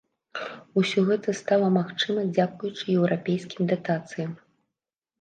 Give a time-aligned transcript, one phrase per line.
[0.81, 4.31] Усё гэта стала магчыма, дзякуючы еўрапейскім датацыям.